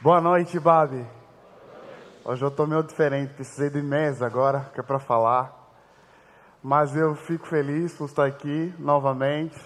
[0.00, 1.04] Boa noite, Babi.
[2.24, 5.52] Hoje eu estou meio diferente, precisei de mesa agora, que é para falar.
[6.62, 9.58] Mas eu fico feliz por estar aqui novamente,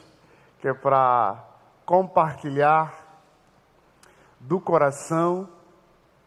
[0.58, 1.36] que é para
[1.84, 2.94] compartilhar
[4.40, 5.46] do coração,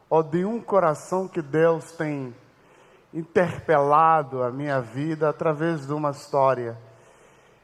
[0.08, 2.32] ou de um coração que Deus tem
[3.12, 6.78] interpelado a minha vida através de uma história.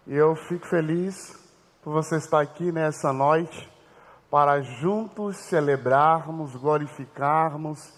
[0.07, 1.39] E eu fico feliz
[1.83, 3.70] por você estar aqui nessa noite
[4.31, 7.93] para juntos celebrarmos, glorificarmos,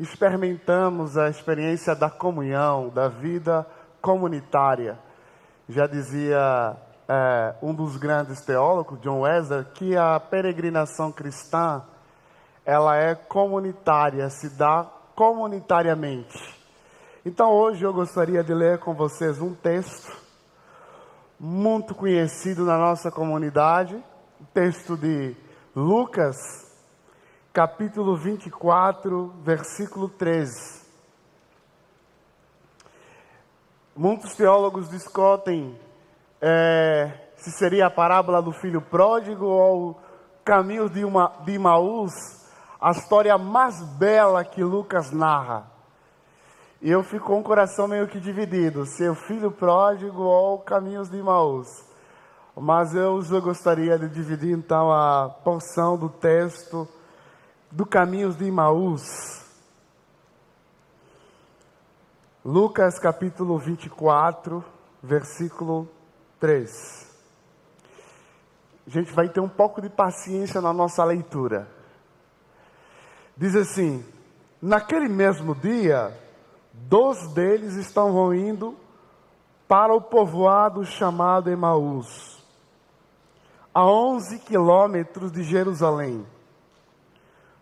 [0.00, 3.64] experimentamos a experiência da comunhão, da vida
[4.02, 4.98] comunitária.
[5.68, 6.76] Já dizia
[7.08, 11.84] é, um dos grandes teólogos, John Wesley, que a peregrinação cristã
[12.66, 16.58] ela é comunitária, se dá comunitariamente.
[17.24, 20.12] Então hoje eu gostaria de ler com vocês um texto
[21.38, 23.94] muito conhecido na nossa comunidade,
[24.40, 25.36] o texto de
[25.78, 26.34] Lucas,
[27.52, 30.84] capítulo 24, versículo 13.
[33.94, 35.78] Muitos teólogos discutem
[36.42, 40.00] é, se seria a parábola do filho pródigo ou
[40.44, 42.12] caminhos de, uma, de Imaús,
[42.80, 45.70] a história mais bela que Lucas narra.
[46.82, 50.58] E eu fico com o coração meio que dividido, se é o filho pródigo ou
[50.58, 51.87] caminhos de Imaús.
[52.60, 56.88] Mas eu gostaria de dividir então a porção do texto
[57.70, 59.44] do Caminhos de Imaús.
[62.44, 64.64] Lucas capítulo 24,
[65.00, 65.88] versículo
[66.40, 67.06] 3.
[68.88, 71.68] A gente vai ter um pouco de paciência na nossa leitura.
[73.36, 74.04] Diz assim:
[74.60, 76.12] Naquele mesmo dia,
[76.72, 78.74] dois deles estavam indo
[79.68, 82.37] para o povoado chamado Emaús
[83.78, 86.26] a 11 quilômetros de Jerusalém.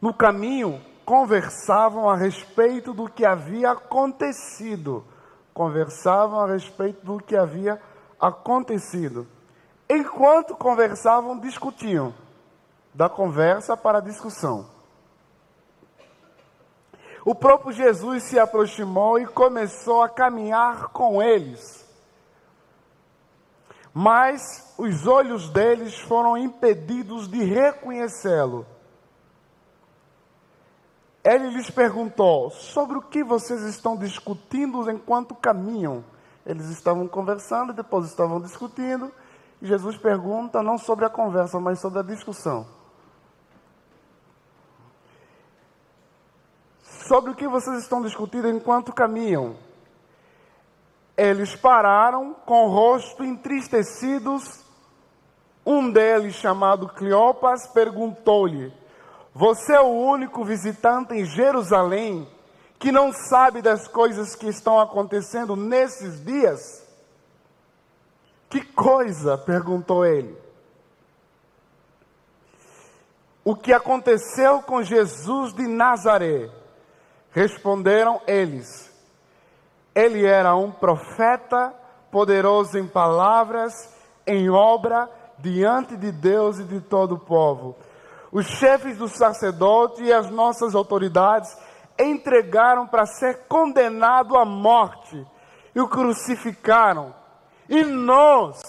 [0.01, 5.05] No caminho, conversavam a respeito do que havia acontecido.
[5.53, 7.79] Conversavam a respeito do que havia
[8.19, 9.27] acontecido.
[9.91, 12.15] Enquanto conversavam, discutiam.
[12.95, 14.71] Da conversa para a discussão.
[17.27, 21.86] O próprio Jesus se aproximou e começou a caminhar com eles
[23.99, 28.67] mas os olhos deles foram impedidos de reconhecê-lo.
[31.25, 36.05] Ele lhes perguntou: Sobre o que vocês estão discutindo enquanto caminham?
[36.45, 39.11] Eles estavam conversando, depois estavam discutindo,
[39.63, 42.67] e Jesus pergunta não sobre a conversa, mas sobre a discussão.
[46.83, 49.57] Sobre o que vocês estão discutindo enquanto caminham?
[51.17, 54.65] Eles pararam com o rosto entristecidos.
[55.65, 58.73] Um deles, chamado Cleopas, perguntou-lhe:
[59.35, 62.29] Você é o único visitante em Jerusalém
[62.79, 66.87] que não sabe das coisas que estão acontecendo nesses dias?
[68.51, 69.39] Que coisa?
[69.39, 70.37] perguntou ele.
[73.43, 76.51] O que aconteceu com Jesus de Nazaré?
[77.31, 78.96] Responderam eles
[79.97, 81.75] ele era um profeta,
[82.11, 83.73] poderoso em palavras,
[84.27, 85.09] em obra,
[85.39, 87.75] diante de Deus e de todo o povo.
[88.31, 91.57] Os chefes dos sacerdotes e as nossas autoridades
[91.99, 95.27] entregaram para ser condenado à morte
[95.75, 97.15] e o crucificaram.
[97.67, 98.61] E nós,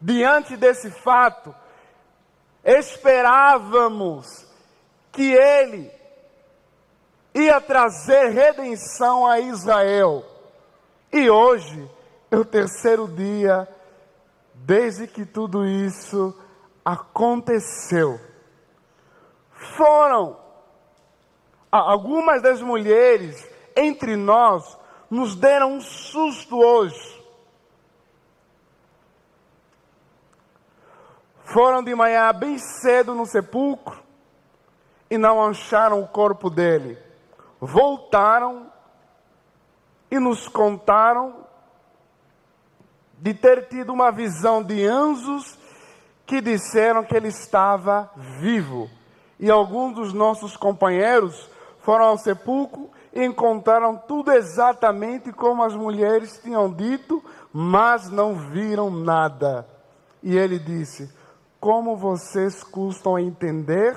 [0.00, 1.54] diante desse fato,
[2.64, 4.26] esperávamos
[5.12, 6.01] que ele
[7.34, 10.24] ia trazer redenção a Israel.
[11.12, 11.90] E hoje
[12.30, 13.68] é o terceiro dia
[14.54, 16.36] desde que tudo isso
[16.84, 18.20] aconteceu.
[19.76, 20.36] Foram
[21.70, 24.78] algumas das mulheres entre nós
[25.10, 27.22] nos deram um susto hoje.
[31.44, 34.02] Foram de manhã bem cedo no sepulcro
[35.10, 36.98] e não acharam o corpo dele
[37.64, 38.66] voltaram
[40.10, 41.46] e nos contaram
[43.16, 45.56] de ter tido uma visão de anjos
[46.26, 48.90] que disseram que ele estava vivo.
[49.38, 51.48] E alguns dos nossos companheiros
[51.78, 57.22] foram ao sepulcro e encontraram tudo exatamente como as mulheres tinham dito,
[57.52, 59.68] mas não viram nada.
[60.20, 61.08] E ele disse:
[61.60, 63.94] Como vocês custam a entender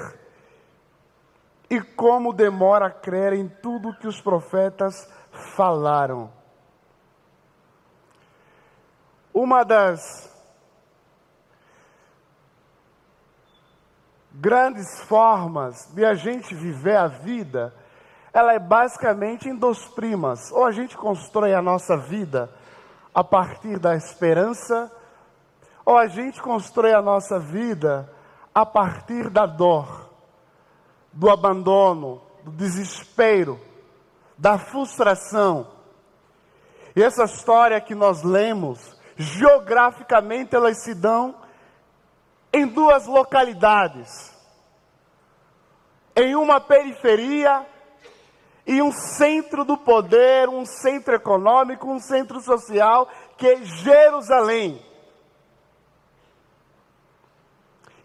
[1.69, 5.09] e como demora a crer em tudo que os profetas
[5.55, 6.31] falaram.
[9.33, 10.33] Uma das
[14.31, 17.73] grandes formas de a gente viver a vida,
[18.33, 20.51] ela é basicamente em duas primas.
[20.51, 22.49] Ou a gente constrói a nossa vida
[23.13, 24.91] a partir da esperança,
[25.85, 28.11] ou a gente constrói a nossa vida
[28.53, 30.04] a partir da dor,
[31.15, 33.59] do abandono, do desespero,
[34.37, 35.71] da frustração.
[36.95, 41.35] E essa história que nós lemos, geograficamente elas se dão
[42.53, 44.33] em duas localidades.
[46.15, 47.65] Em uma periferia
[48.67, 53.07] e um centro do poder, um centro econômico, um centro social,
[53.37, 54.83] que é Jerusalém.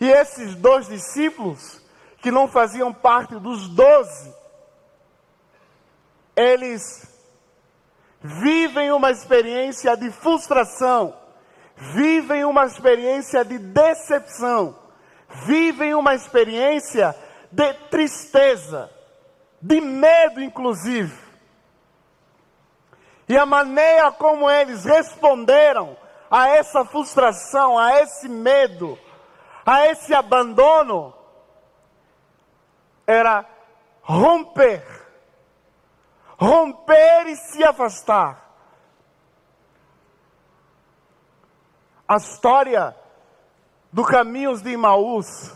[0.00, 1.79] E esses dois discípulos,
[2.20, 4.34] que não faziam parte dos doze,
[6.36, 7.08] eles
[8.22, 11.14] vivem uma experiência de frustração,
[11.76, 14.76] vivem uma experiência de decepção,
[15.46, 17.14] vivem uma experiência
[17.50, 18.90] de tristeza,
[19.60, 21.30] de medo, inclusive.
[23.28, 25.96] E a maneira como eles responderam
[26.30, 28.98] a essa frustração, a esse medo,
[29.64, 31.14] a esse abandono,
[33.10, 33.44] era
[34.02, 34.84] romper.
[36.38, 38.48] Romper e se afastar.
[42.06, 42.96] A história
[43.92, 45.52] do Caminhos de Imaús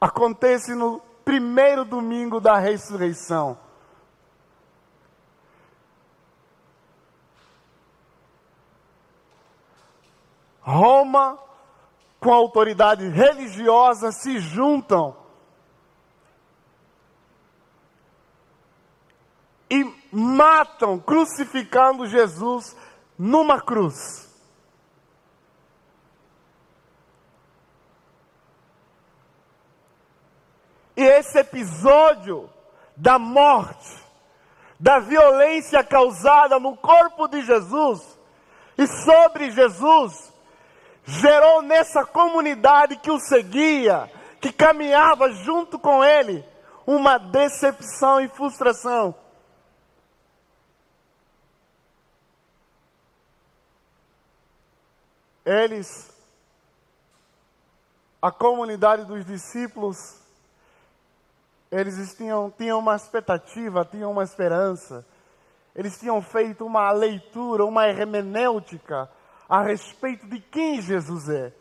[0.00, 3.58] acontece no primeiro domingo da ressurreição.
[10.60, 11.38] Roma,
[12.20, 15.23] com a autoridade religiosa, se juntam
[19.74, 22.76] e matam, crucificando Jesus
[23.18, 24.32] numa cruz.
[30.96, 32.48] E esse episódio
[32.96, 34.00] da morte,
[34.78, 38.16] da violência causada no corpo de Jesus
[38.78, 40.32] e sobre Jesus,
[41.04, 44.08] gerou nessa comunidade que o seguia,
[44.40, 46.44] que caminhava junto com ele,
[46.86, 49.16] uma decepção e frustração.
[55.44, 56.10] Eles,
[58.20, 60.20] a comunidade dos discípulos,
[61.70, 65.04] eles tinham, tinham uma expectativa, tinham uma esperança.
[65.74, 69.10] Eles tinham feito uma leitura, uma hermenêutica
[69.48, 71.52] a respeito de quem Jesus é.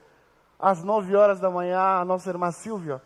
[0.60, 3.02] Às nove horas da manhã, a nossa irmã Silvia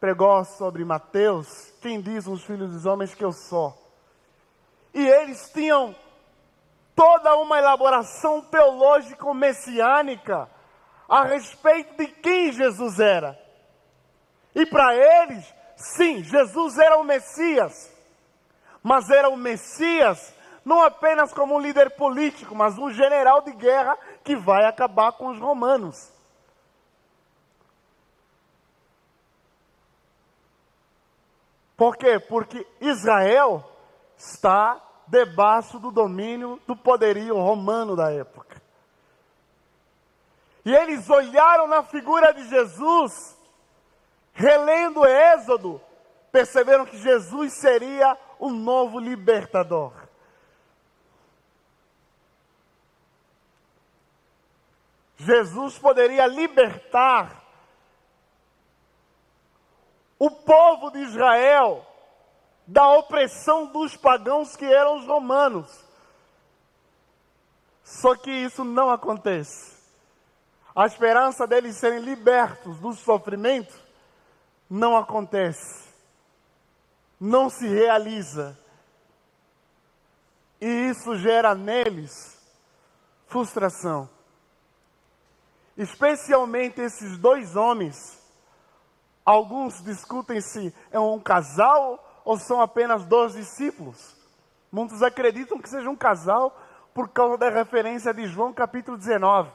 [0.00, 3.76] pregou sobre Mateus, quem diz os filhos dos homens que eu sou.
[4.92, 5.94] E eles tinham
[6.96, 10.50] toda uma elaboração teológica messiânica
[11.08, 13.38] a respeito de quem Jesus era.
[14.54, 17.92] E para eles, Sim, Jesus era o Messias,
[18.82, 20.34] mas era o Messias
[20.64, 25.28] não apenas como um líder político, mas um general de guerra que vai acabar com
[25.28, 26.12] os romanos.
[31.76, 32.18] Por quê?
[32.18, 33.62] Porque Israel
[34.16, 38.60] está debaixo do domínio do poderio romano da época.
[40.64, 43.36] E eles olharam na figura de Jesus
[44.32, 45.80] relendo o Êxodo,
[46.32, 49.92] perceberam que Jesus seria o novo libertador.
[55.16, 57.42] Jesus poderia libertar
[60.18, 61.85] o povo de Israel
[62.66, 65.84] da opressão dos pagãos que eram os romanos.
[67.84, 69.76] Só que isso não acontece.
[70.74, 73.74] A esperança deles serem libertos do sofrimento
[74.68, 75.88] não acontece,
[77.20, 78.58] não se realiza.
[80.60, 82.36] E isso gera neles
[83.26, 84.08] frustração.
[85.76, 87.96] Especialmente esses dois homens.
[89.24, 94.16] Alguns discutem se é um casal ou são apenas dois discípulos.
[94.70, 96.60] Muitos acreditam que seja um casal
[96.92, 99.48] por causa da referência de João capítulo 19.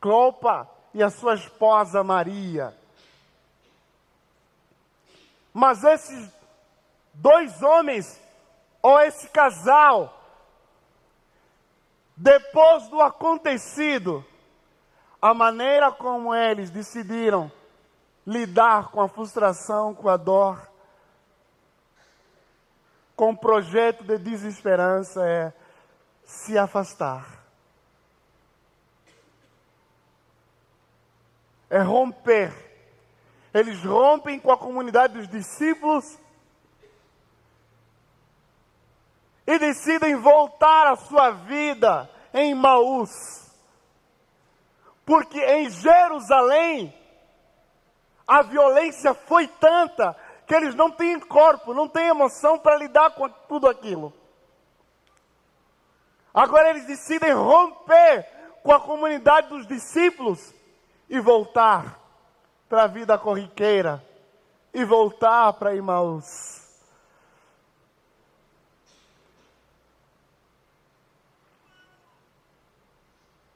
[0.00, 2.76] Clopa e a sua esposa Maria.
[5.54, 6.28] Mas esses
[7.14, 8.20] dois homens,
[8.82, 10.12] ou esse casal,
[12.16, 14.24] depois do acontecido,
[15.22, 17.50] a maneira como eles decidiram
[18.26, 20.75] lidar com a frustração, com a dor,
[23.16, 25.52] com o projeto de desesperança é
[26.24, 27.26] se afastar.
[31.68, 32.66] É romper
[33.56, 36.18] eles rompem com a comunidade dos discípulos
[39.46, 43.10] e decidem voltar a sua vida em Maús.
[45.06, 46.94] Porque em Jerusalém
[48.26, 50.14] a violência foi tanta
[50.46, 54.12] que eles não têm corpo, não têm emoção para lidar com tudo aquilo.
[56.32, 58.24] Agora eles decidem romper
[58.62, 60.54] com a comunidade dos discípulos
[61.08, 61.98] e voltar
[62.68, 64.04] para a vida corriqueira
[64.72, 66.64] e voltar para Imaús.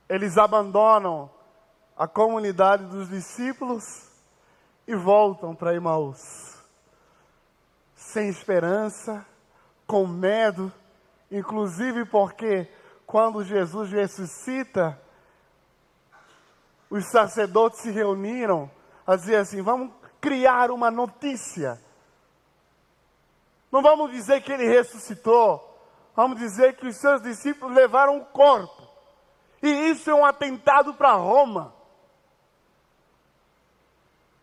[0.08, 1.30] Eles abandonam
[1.96, 4.10] a comunidade dos discípulos
[4.86, 6.59] e voltam para Imaús.
[8.12, 9.24] Sem esperança,
[9.86, 10.72] com medo,
[11.30, 12.68] inclusive porque
[13.06, 15.00] quando Jesus ressuscita,
[16.90, 18.68] os sacerdotes se reuniram
[19.06, 21.80] a dizer assim: vamos criar uma notícia.
[23.70, 25.80] Não vamos dizer que ele ressuscitou,
[26.16, 28.88] vamos dizer que os seus discípulos levaram o corpo.
[29.62, 31.72] E isso é um atentado para Roma.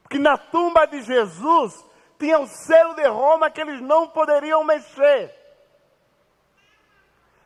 [0.03, 1.85] Porque na tumba de Jesus
[2.19, 5.33] tinha o selo de Roma que eles não poderiam mexer.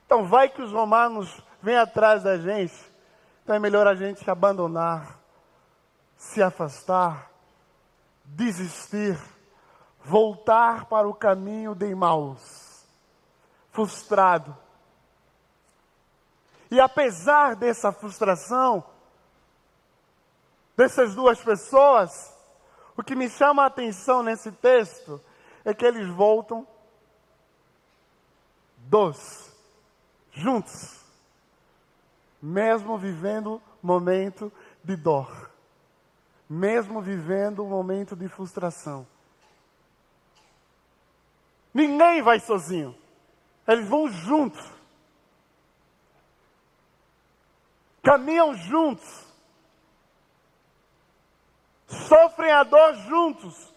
[0.05, 2.75] Então vai que os romanos vêm atrás da gente.
[3.43, 5.19] Então é melhor a gente abandonar,
[6.17, 7.31] se afastar,
[8.25, 9.17] desistir,
[10.03, 12.85] voltar para o caminho de Emmaus,
[13.71, 14.55] frustrado.
[16.69, 18.83] E apesar dessa frustração,
[20.75, 22.33] dessas duas pessoas,
[22.95, 25.21] o que me chama a atenção nesse texto
[25.63, 26.67] é que eles voltam
[28.77, 29.51] dos
[30.31, 30.99] juntos,
[32.41, 34.51] mesmo vivendo momento
[34.83, 35.49] de dor,
[36.49, 39.07] mesmo vivendo um momento de frustração.
[41.73, 42.97] Ninguém vai sozinho,
[43.67, 44.69] eles vão juntos,
[48.03, 49.30] caminham juntos,
[52.07, 53.73] sofrem a dor juntos,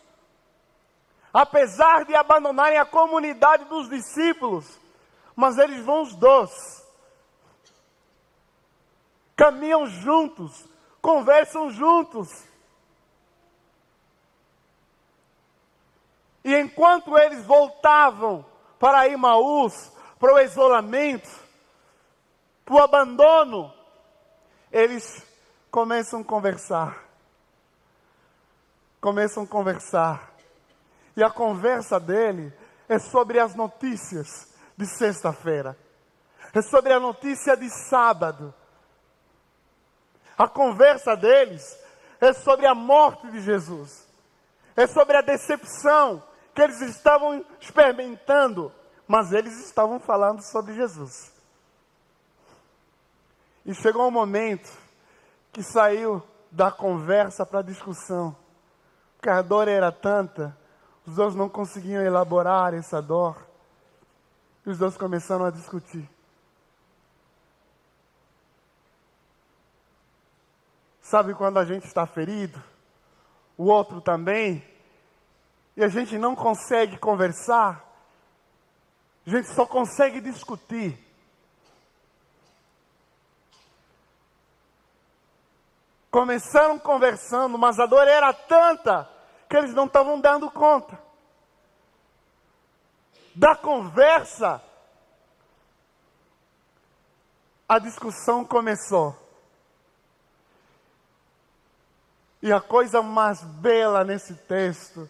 [1.33, 4.85] apesar de abandonarem a comunidade dos discípulos
[5.35, 6.51] mas eles vão os dois.
[9.37, 10.65] Caminham juntos,
[11.03, 12.31] conversam juntos.
[16.45, 18.45] E enquanto eles voltavam
[18.79, 21.29] para Imaús, para o isolamento,
[22.65, 23.73] para o abandono,
[24.71, 25.27] eles
[25.71, 27.04] começam a conversar.
[29.05, 30.33] Começam a conversar.
[31.15, 32.51] E a conversa dele
[32.89, 35.77] é sobre as notícias de sexta-feira.
[36.55, 38.55] É sobre a notícia de sábado.
[40.39, 41.79] A conversa deles
[42.19, 44.09] é sobre a morte de Jesus.
[44.75, 46.23] É sobre a decepção
[46.55, 48.73] que eles estavam experimentando,
[49.07, 51.31] mas eles estavam falando sobre Jesus.
[53.67, 54.73] E chegou um momento
[55.53, 58.43] que saiu da conversa para a discussão.
[59.25, 60.55] Porque a dor era tanta,
[61.07, 63.35] os dois não conseguiam elaborar essa dor.
[64.67, 66.07] E os dois começaram a discutir.
[71.01, 72.63] Sabe quando a gente está ferido?
[73.57, 74.63] O outro também?
[75.75, 77.83] E a gente não consegue conversar?
[79.27, 81.03] A gente só consegue discutir.
[86.11, 89.14] Começaram conversando, mas a dor era tanta
[89.55, 90.99] que eles não estavam dando conta
[93.37, 94.61] da conversa,
[97.69, 99.17] a discussão começou.
[102.43, 105.09] E a coisa mais bela nesse texto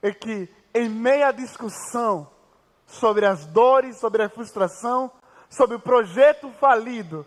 [0.00, 2.26] é que, em meio à discussão
[2.86, 5.12] sobre as dores, sobre a frustração,
[5.50, 7.26] sobre o projeto falido,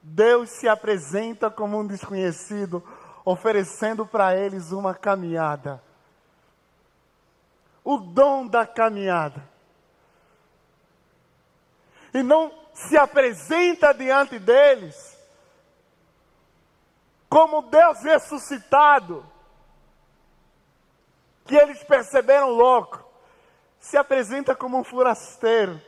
[0.00, 2.82] Deus se apresenta como um desconhecido,
[3.24, 5.87] oferecendo para eles uma caminhada.
[7.90, 9.42] O dom da caminhada.
[12.12, 15.16] E não se apresenta diante deles
[17.30, 19.24] como Deus ressuscitado,
[21.46, 23.02] que eles perceberam logo,
[23.80, 25.80] se apresenta como um forasteiro,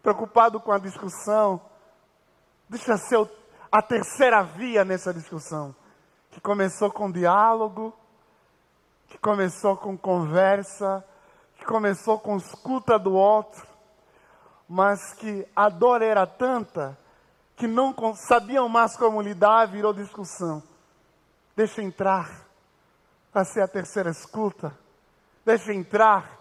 [0.00, 1.60] preocupado com a discussão,
[2.68, 3.28] deixa ser
[3.70, 5.74] a terceira via nessa discussão,
[6.30, 7.92] que começou com diálogo,
[9.08, 11.04] que começou com conversa,
[11.56, 13.66] que começou com escuta do outro,
[14.68, 16.96] mas que a dor era tanta
[17.56, 20.62] que não sabiam mais como lidar, virou discussão.
[21.56, 22.30] Deixa entrar,
[23.32, 24.72] para ser a terceira escuta.
[25.44, 26.38] Deixa entrar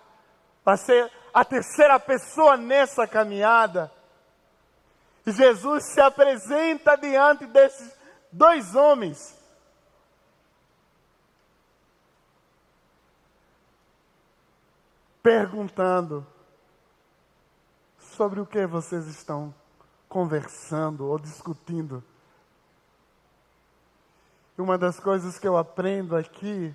[0.64, 3.92] para ser a terceira pessoa nessa caminhada.
[5.26, 7.98] E Jesus se apresenta diante desses
[8.32, 9.37] dois homens.
[15.28, 16.26] Perguntando
[18.16, 19.54] sobre o que vocês estão
[20.08, 22.02] conversando ou discutindo.
[24.58, 26.74] E uma das coisas que eu aprendo aqui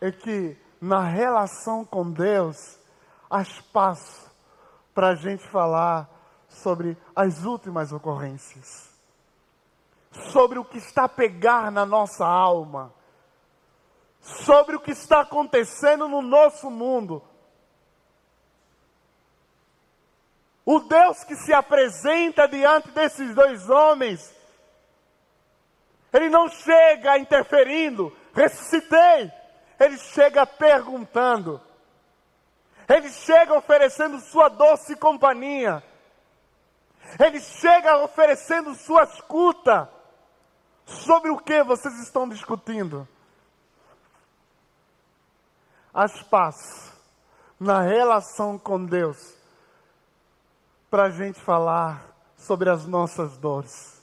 [0.00, 2.78] é que na relação com Deus
[3.28, 4.30] há espaço
[4.94, 6.08] para a gente falar
[6.48, 8.96] sobre as últimas ocorrências,
[10.30, 12.94] sobre o que está a pegar na nossa alma,
[14.20, 17.20] sobre o que está acontecendo no nosso mundo.
[20.64, 24.32] O Deus que se apresenta diante desses dois homens,
[26.12, 29.32] ele não chega interferindo, ressuscitei.
[29.80, 31.60] Ele chega perguntando.
[32.88, 35.82] Ele chega oferecendo sua doce companhia.
[37.18, 39.90] Ele chega oferecendo sua escuta.
[40.84, 43.08] Sobre o que vocês estão discutindo?
[45.94, 46.92] Há espaço
[47.58, 49.41] na relação com Deus
[50.92, 52.04] para a gente falar
[52.36, 54.02] sobre as nossas dores.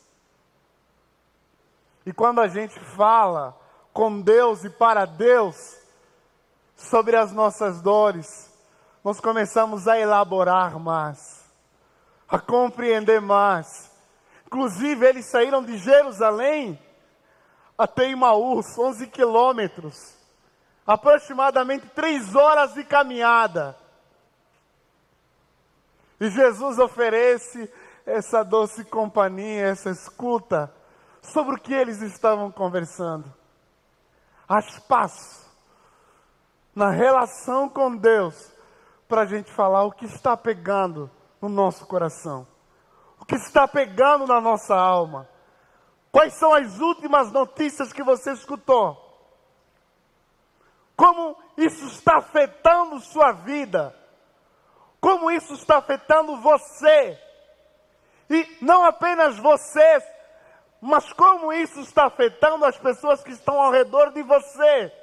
[2.04, 3.56] E quando a gente fala
[3.94, 5.78] com Deus e para Deus
[6.76, 8.52] sobre as nossas dores,
[9.04, 11.46] nós começamos a elaborar mais,
[12.28, 13.92] a compreender mais.
[14.48, 16.82] Inclusive, eles saíram de Jerusalém
[17.78, 20.16] até Imaús, 11 quilômetros,
[20.88, 23.78] aproximadamente três horas de caminhada.
[26.20, 27.72] E Jesus oferece
[28.06, 30.74] essa doce companhia, essa escuta,
[31.22, 33.34] sobre o que eles estavam conversando.
[34.48, 35.48] Há espaço
[36.76, 38.52] na relação com Deus
[39.08, 41.10] para a gente falar o que está pegando
[41.42, 42.48] no nosso coração,
[43.20, 45.28] o que está pegando na nossa alma.
[46.12, 48.98] Quais são as últimas notícias que você escutou?
[50.96, 53.96] Como isso está afetando sua vida?
[55.00, 57.20] Como isso está afetando você.
[58.30, 60.04] E não apenas você,
[60.82, 64.94] mas como isso está afetando as pessoas que estão ao redor de você.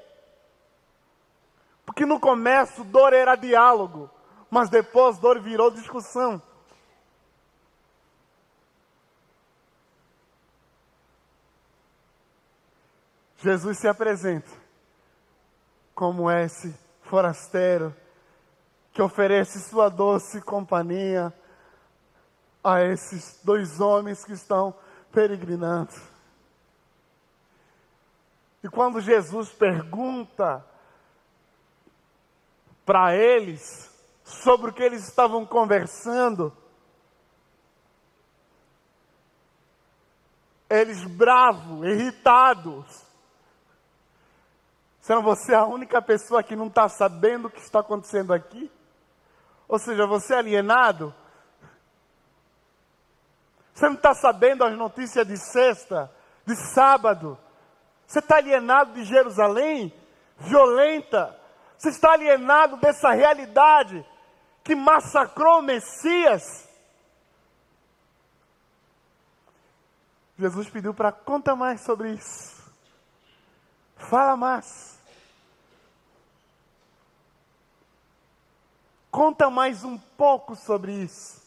[1.85, 4.11] Porque no começo dor era diálogo,
[4.51, 6.41] mas depois dor virou discussão.
[13.39, 14.51] Jesus se apresenta
[15.95, 17.95] como esse forasteiro
[18.97, 21.31] que oferece sua doce companhia
[22.65, 24.75] a esses dois homens que estão
[25.13, 25.93] peregrinando.
[28.65, 30.65] E quando Jesus pergunta
[32.87, 36.51] para eles sobre o que eles estavam conversando,
[40.71, 43.05] eles bravos, irritados,
[45.07, 48.69] Será você a única pessoa que não está sabendo o que está acontecendo aqui?
[49.69, 51.15] Ou seja, você é alienado?
[53.75, 56.11] Você não está sabendo as notícias de sexta,
[56.47, 57.39] de sábado?
[58.07, 59.93] Você está alienado de Jerusalém?
[60.39, 61.39] Violenta?
[61.77, 64.05] Você está alienado dessa realidade
[64.65, 66.67] que massacrou o Messias?
[70.39, 72.57] Jesus pediu para conta mais sobre isso.
[73.97, 74.96] Fala mais.
[79.17, 81.41] Conta mais um pouco sobre isso.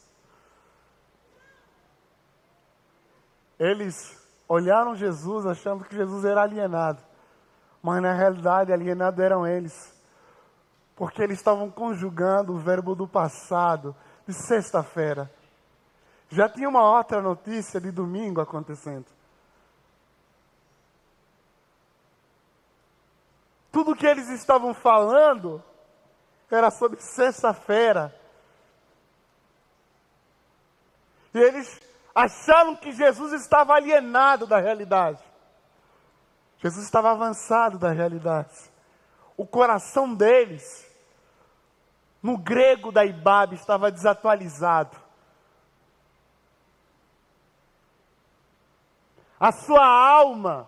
[3.60, 3.96] Eles
[4.48, 7.00] olharam Jesus achando que Jesus era alienado,
[7.80, 9.96] mas na realidade alienado eram eles,
[10.96, 13.96] porque eles estavam conjugando o verbo do passado,
[14.28, 15.32] de sexta-feira.
[16.28, 19.06] Já tinha uma outra notícia de domingo acontecendo.
[23.72, 25.64] Tudo que eles estavam falando
[26.56, 28.14] era sobre sexta-feira.
[31.34, 31.80] E eles
[32.14, 35.24] acharam que Jesus estava alienado da realidade.
[36.58, 38.70] Jesus estava avançado da realidade.
[39.38, 40.86] O coração deles,
[42.22, 44.98] no grego da Ibabe, estava desatualizado.
[49.40, 50.68] A sua alma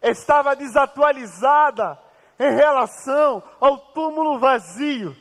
[0.00, 1.98] estava desatualizada
[2.40, 5.14] em relação ao túmulo vazio.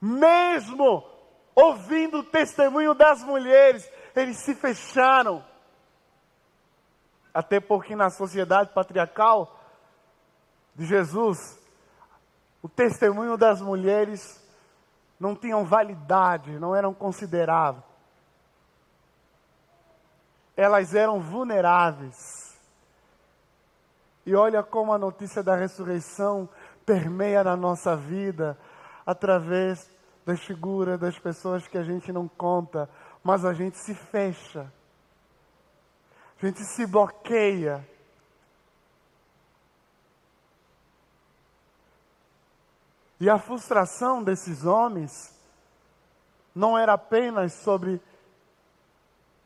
[0.00, 1.08] Mesmo
[1.54, 5.44] ouvindo o testemunho das mulheres, eles se fecharam.
[7.32, 9.56] Até porque na sociedade patriarcal
[10.74, 11.56] de Jesus,
[12.60, 14.42] o testemunho das mulheres
[15.20, 17.91] não tinham validade, não eram consideráveis.
[20.62, 22.56] Elas eram vulneráveis.
[24.24, 26.48] E olha como a notícia da ressurreição
[26.86, 28.56] permeia na nossa vida
[29.04, 29.90] através
[30.24, 32.88] das figuras das pessoas que a gente não conta,
[33.24, 34.72] mas a gente se fecha.
[36.40, 37.84] A gente se bloqueia.
[43.18, 45.36] E a frustração desses homens
[46.54, 48.00] não era apenas sobre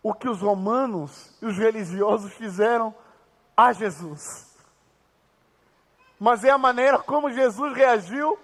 [0.08, 2.94] o que os romanos e os religiosos fizeram
[3.56, 4.56] a Jesus,
[6.16, 8.38] mas é a maneira como Jesus reagiu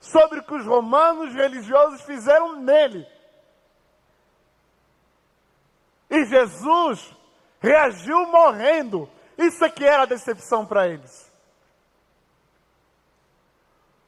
[0.00, 3.06] sobre o que os romanos religiosos fizeram nele.
[6.10, 7.14] E Jesus
[7.60, 9.08] reagiu morrendo.
[9.38, 11.32] Isso é que era a decepção para eles.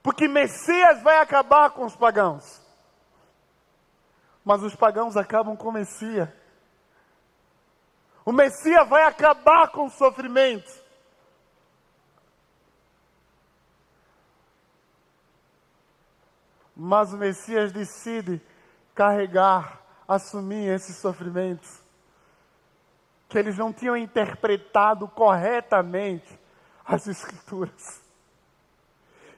[0.02, 2.67] Porque Messias vai acabar com os pagãos.
[4.48, 6.26] Mas os pagãos acabam com o Messias.
[8.24, 10.72] O Messias vai acabar com o sofrimento.
[16.74, 18.40] Mas o Messias decide
[18.94, 21.82] carregar, assumir esses sofrimentos
[23.28, 26.40] que eles não tinham interpretado corretamente
[26.86, 28.02] as Escrituras.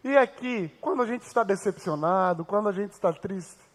[0.05, 3.70] E aqui, quando a gente está decepcionado, quando a gente está triste,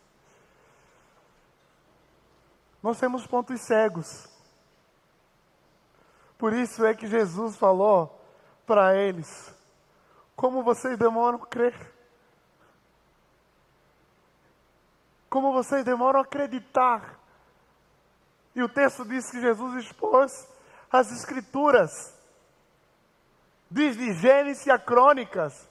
[2.85, 4.27] nós temos pontos cegos.
[6.37, 8.21] Por isso é que Jesus falou
[8.65, 9.53] para eles:
[10.35, 11.95] como vocês demoram a crer?
[15.35, 17.19] como vocês demoram a acreditar.
[18.55, 20.47] E o texto diz que Jesus expôs
[20.89, 22.17] as Escrituras,
[23.69, 25.67] desde Gênesis a Crônicas,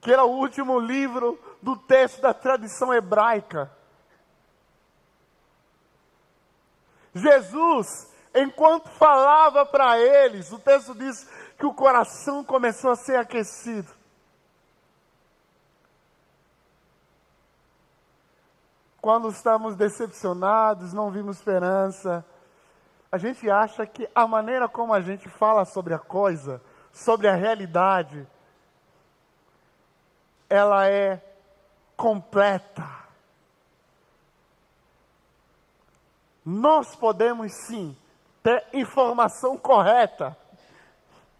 [0.00, 3.70] que era o último livro do texto da tradição hebraica.
[7.14, 13.90] Jesus, enquanto falava para eles, o texto diz que o coração começou a ser aquecido.
[19.00, 22.24] Quando estamos decepcionados, não vimos esperança,
[23.10, 27.34] a gente acha que a maneira como a gente fala sobre a coisa, sobre a
[27.34, 28.26] realidade,
[30.48, 31.20] ela é
[31.96, 33.01] completa.
[36.44, 37.96] Nós podemos sim
[38.42, 40.36] ter informação correta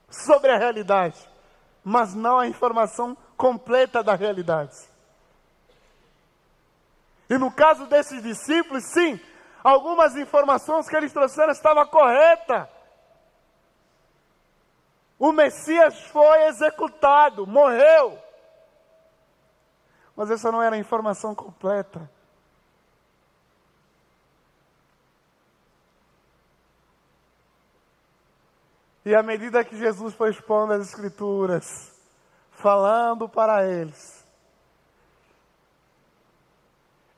[0.09, 1.19] sobre a realidade,
[1.83, 4.77] mas não a informação completa da realidade.
[7.29, 9.19] E no caso desses discípulos, sim,
[9.65, 12.69] algumas informações que eles trouxeram estavam corretas.
[15.19, 18.19] O Messias foi executado, morreu.
[20.15, 22.11] Mas essa não era a informação completa.
[29.05, 31.93] E à medida que Jesus foi expondo as Escrituras,
[32.51, 34.25] falando para eles,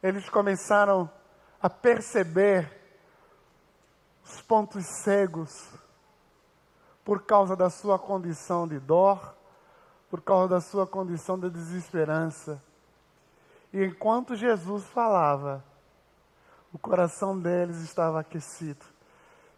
[0.03, 1.11] eles começaram
[1.61, 2.71] a perceber
[4.25, 5.69] os pontos cegos
[7.05, 9.35] por causa da sua condição de dor,
[10.09, 12.63] por causa da sua condição de desesperança.
[13.73, 15.63] E enquanto Jesus falava,
[16.73, 18.85] o coração deles estava aquecido,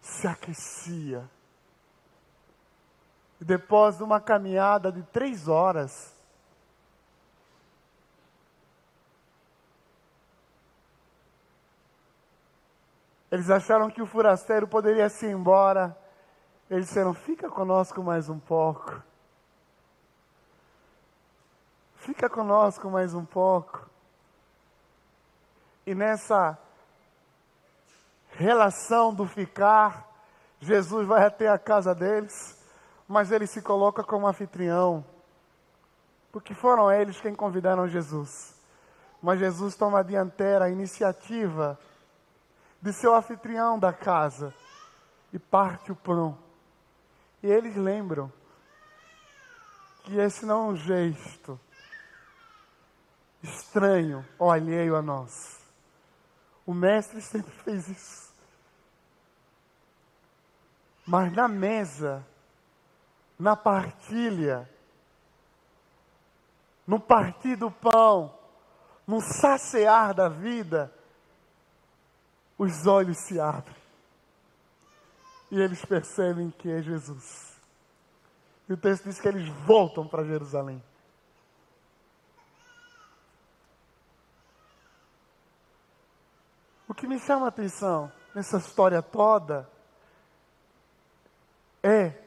[0.00, 1.28] se aquecia.
[3.40, 6.16] E depois de uma caminhada de três horas,
[13.30, 15.94] Eles acharam que o forasteiro poderia se ir embora.
[16.70, 19.02] Eles disseram: Fica conosco mais um pouco.
[21.96, 23.84] Fica conosco mais um pouco.
[25.84, 26.58] E nessa
[28.30, 30.08] relação do ficar,
[30.60, 32.55] Jesus vai até a casa deles,
[33.08, 35.04] mas ele se coloca como anfitrião,
[36.32, 38.54] porque foram eles quem convidaram Jesus.
[39.22, 41.78] Mas Jesus toma a dianteira, a iniciativa
[42.80, 44.52] de seu anfitrião da casa
[45.32, 46.36] e parte o pão.
[47.42, 48.32] E eles lembram
[50.04, 51.58] que esse não é um gesto
[53.42, 55.60] estranho ou alheio a nós.
[56.64, 58.34] O mestre sempre fez isso.
[61.06, 62.26] Mas na mesa,
[63.38, 64.68] na partilha,
[66.86, 68.34] no partir do pão,
[69.06, 70.92] no saciar da vida,
[72.58, 73.76] os olhos se abrem.
[75.48, 77.56] e eles percebem que é Jesus.
[78.68, 80.82] E o texto diz que eles voltam para Jerusalém.
[86.88, 89.70] O que me chama a atenção nessa história toda
[91.82, 92.25] é: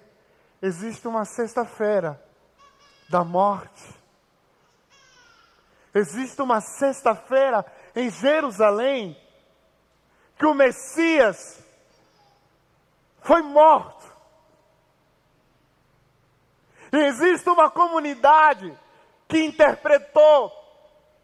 [0.62, 2.22] existe uma sexta-feira
[3.10, 3.98] da morte.
[5.94, 9.18] Existe uma sexta-feira em Jerusalém
[10.38, 11.62] que o Messias
[13.22, 14.06] foi morto.
[16.92, 18.78] E existe uma comunidade
[19.28, 20.52] que interpretou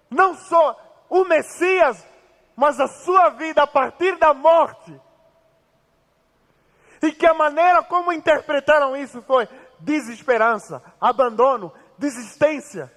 [0.10, 2.06] não só o Messias,
[2.56, 5.00] mas a sua vida a partir da morte.
[7.02, 9.48] E que a maneira como interpretaram isso foi
[9.80, 12.92] desesperança, abandono, desistência.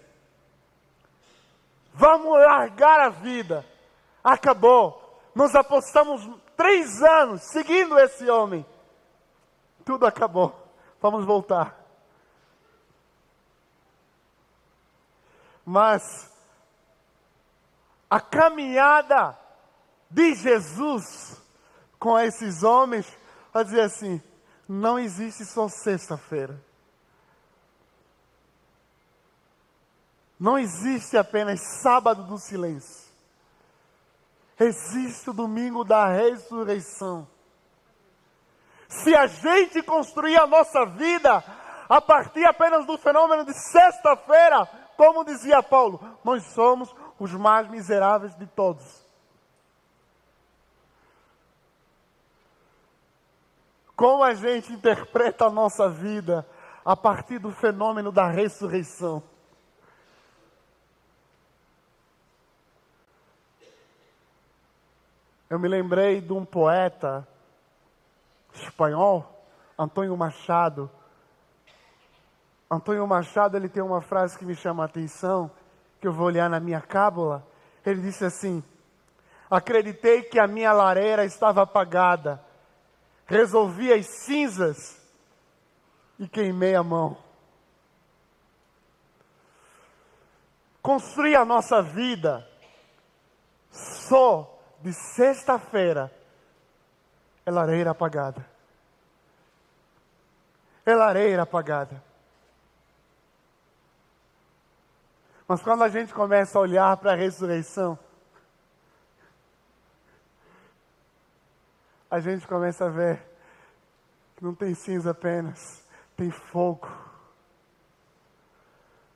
[1.92, 3.64] Vamos largar a vida.
[4.22, 5.20] Acabou.
[5.34, 8.64] Nós apostamos três anos seguindo esse homem.
[9.84, 10.54] Tudo acabou.
[11.00, 11.76] Vamos voltar.
[15.64, 16.32] Mas
[18.08, 19.38] a caminhada
[20.11, 21.42] de Jesus
[21.98, 23.06] com esses homens
[23.52, 24.20] a dizer assim:
[24.68, 26.61] não existe só sexta-feira.
[30.38, 33.08] Não existe apenas sábado do silêncio.
[34.58, 37.26] Existe o domingo da ressurreição.
[38.88, 41.42] Se a gente construir a nossa vida
[41.88, 48.34] a partir apenas do fenômeno de sexta-feira, como dizia Paulo, nós somos os mais miseráveis
[48.37, 49.07] de todos.
[53.98, 56.46] Como a gente interpreta a nossa vida
[56.84, 59.20] a partir do fenômeno da ressurreição?
[65.50, 67.26] Eu me lembrei de um poeta
[68.54, 69.44] espanhol,
[69.76, 70.88] Antônio Machado.
[72.70, 75.50] Antônio Machado, ele tem uma frase que me chama a atenção,
[76.00, 77.44] que eu vou olhar na minha cábula.
[77.84, 78.62] Ele disse assim:
[79.50, 82.46] Acreditei que a minha lareira estava apagada.
[83.28, 84.98] Resolvi as cinzas
[86.18, 87.16] e queimei a mão.
[90.82, 92.48] Construir a nossa vida
[93.70, 96.10] só de sexta-feira
[97.44, 98.44] é lareira apagada.
[100.86, 102.02] É lareira apagada.
[105.46, 107.98] Mas quando a gente começa a olhar para a ressurreição,
[112.10, 113.22] a gente começa a ver
[114.36, 115.84] que não tem cinza apenas,
[116.16, 116.88] tem fogo.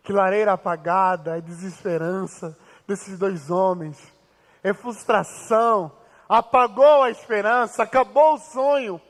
[0.03, 4.13] Que lareira apagada é desesperança desses dois homens
[4.63, 5.91] é frustração,
[6.29, 9.01] apagou a esperança, acabou o sonho.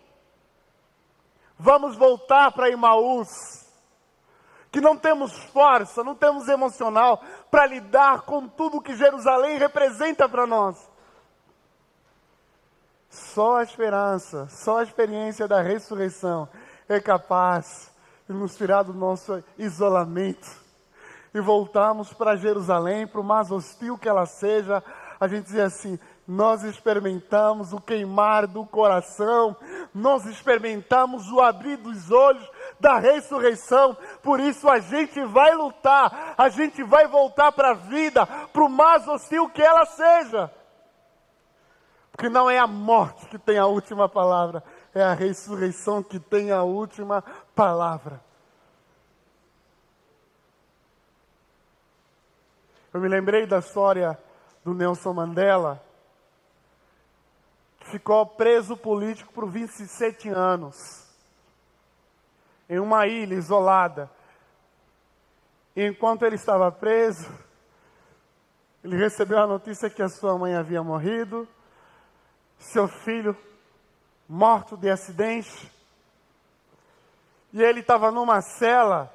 [1.58, 3.28] Vamos voltar para Imaús,
[4.70, 10.46] que não temos força, não temos emocional para lidar com tudo que Jerusalém representa para
[10.46, 10.90] nós.
[13.12, 16.48] Só a esperança, só a experiência da ressurreição
[16.88, 17.92] é capaz
[18.27, 20.48] de nos tirar do nosso isolamento
[21.35, 24.83] e voltarmos para Jerusalém, por mais hostil que ela seja,
[25.20, 29.55] a gente diz assim: nós experimentamos o queimar do coração,
[29.94, 36.48] nós experimentamos o abrir dos olhos da ressurreição, por isso a gente vai lutar, a
[36.48, 40.51] gente vai voltar para a vida, o mais hostil que ela seja.
[42.22, 44.62] Porque não é a morte que tem a última palavra,
[44.94, 47.20] é a ressurreição que tem a última
[47.52, 48.22] palavra.
[52.94, 54.16] Eu me lembrei da história
[54.62, 55.82] do Nelson Mandela,
[57.80, 61.04] que ficou preso político por 27 anos,
[62.70, 64.08] em uma ilha isolada.
[65.74, 67.28] E enquanto ele estava preso,
[68.85, 71.48] ele recebeu a notícia que a sua mãe havia morrido,
[72.62, 73.37] seu filho
[74.29, 75.70] morto de acidente,
[77.53, 79.12] e ele estava numa cela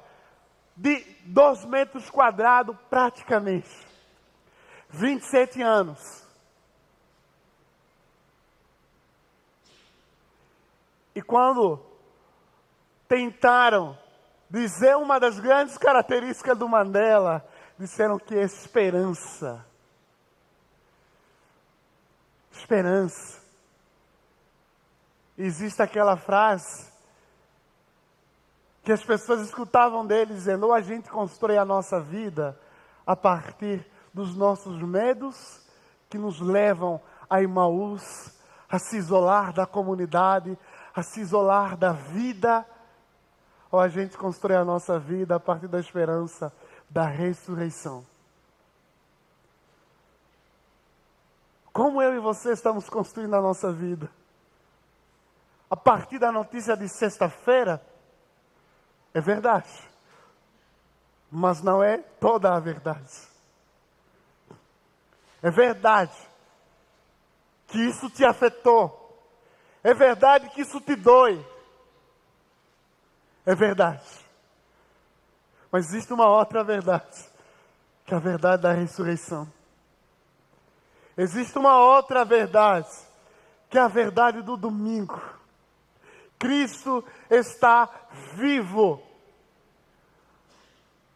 [0.76, 3.68] de dois metros quadrados praticamente.
[4.90, 6.24] 27 anos.
[11.14, 11.84] E quando
[13.08, 13.98] tentaram
[14.48, 17.44] dizer uma das grandes características do Mandela,
[17.76, 19.66] disseram que é esperança.
[22.58, 23.40] Esperança.
[25.36, 26.92] Existe aquela frase
[28.82, 32.58] que as pessoas escutavam dele dizendo: ou a gente constrói a nossa vida
[33.06, 35.64] a partir dos nossos medos
[36.10, 38.36] que nos levam a Imaús,
[38.68, 40.58] a se isolar da comunidade,
[40.94, 42.66] a se isolar da vida,
[43.70, 46.52] ou a gente constrói a nossa vida a partir da esperança
[46.90, 48.04] da ressurreição.
[51.78, 54.10] Como eu e você estamos construindo a nossa vida?
[55.70, 57.80] A partir da notícia de sexta-feira,
[59.14, 59.70] é verdade,
[61.30, 63.08] mas não é toda a verdade.
[65.40, 66.18] É verdade
[67.68, 69.16] que isso te afetou.
[69.80, 71.46] É verdade que isso te dói.
[73.46, 74.26] É verdade.
[75.70, 77.24] Mas existe uma outra verdade,
[78.04, 79.57] que é a verdade da ressurreição.
[81.18, 82.88] Existe uma outra verdade,
[83.68, 85.20] que é a verdade do domingo.
[86.38, 87.90] Cristo está
[88.36, 89.02] vivo.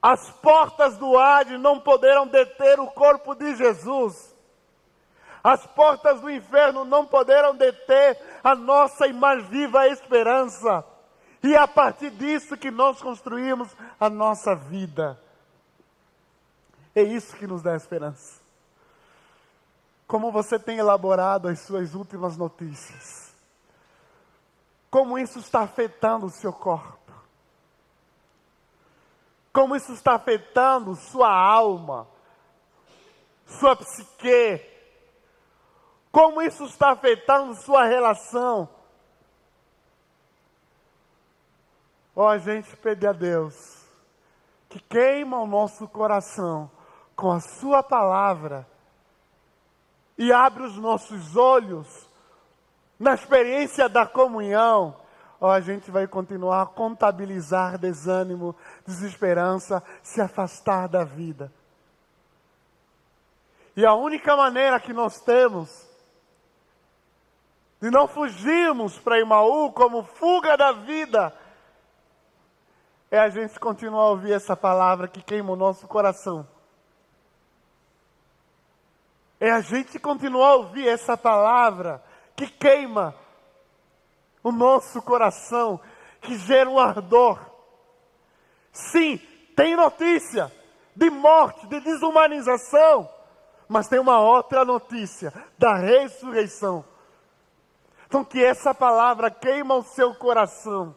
[0.02, 4.34] As portas do Hades não poderão deter o corpo de Jesus.
[5.44, 10.84] As portas do inferno não poderão deter a nossa e mais viva esperança.
[11.44, 13.68] E é a partir disso que nós construímos
[14.00, 15.16] a nossa vida.
[16.92, 18.41] É isso que nos dá esperança.
[20.06, 23.34] Como você tem elaborado as suas últimas notícias?
[24.90, 27.12] Como isso está afetando o seu corpo?
[29.52, 32.06] Como isso está afetando sua alma,
[33.46, 34.66] sua psique?
[36.10, 38.68] Como isso está afetando sua relação?
[42.14, 43.82] Ó, a gente pede a Deus
[44.68, 46.70] que queima o nosso coração
[47.14, 48.66] com a Sua palavra
[50.22, 52.08] e abre os nossos olhos
[52.96, 54.94] na experiência da comunhão,
[55.40, 58.54] ou a gente vai continuar a contabilizar desânimo,
[58.86, 61.52] desesperança, se afastar da vida.
[63.76, 65.88] E a única maneira que nós temos
[67.80, 71.36] de não fugirmos para Imaú como fuga da vida
[73.10, 76.46] é a gente continuar a ouvir essa palavra que queima o nosso coração
[79.42, 82.00] é a gente continuar a ouvir essa palavra
[82.36, 83.12] que queima
[84.40, 85.80] o nosso coração,
[86.20, 87.40] que gera um ardor.
[88.72, 89.20] Sim,
[89.56, 90.48] tem notícia
[90.94, 93.10] de morte, de desumanização,
[93.66, 96.84] mas tem uma outra notícia da ressurreição.
[98.06, 100.94] Então, que essa palavra queima o seu coração,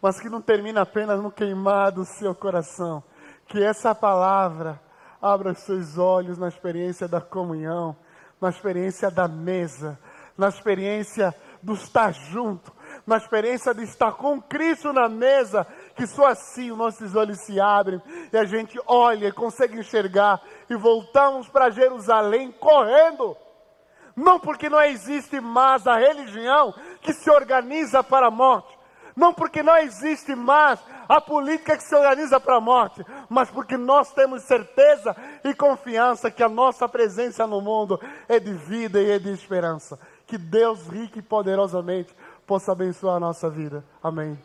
[0.00, 3.02] mas que não termina apenas no queimar do seu coração.
[3.48, 4.80] Que essa palavra
[5.20, 7.96] Abra os seus olhos na experiência da comunhão,
[8.40, 9.98] na experiência da mesa,
[10.36, 12.72] na experiência do estar junto,
[13.04, 17.60] na experiência de estar com Cristo na mesa, que só assim os nossos olhos se
[17.60, 18.00] abrem
[18.32, 23.36] e a gente olha, consegue enxergar e voltamos para Jerusalém correndo.
[24.14, 28.76] Não porque não existe mais a religião que se organiza para a morte,
[29.16, 33.76] não porque não existe mais a política que se organiza para a morte, mas porque
[33.76, 39.10] nós temos certeza e confiança que a nossa presença no mundo é de vida e
[39.10, 39.98] é de esperança.
[40.26, 42.14] Que Deus rico e poderosamente
[42.46, 43.82] possa abençoar a nossa vida.
[44.02, 44.38] Amém.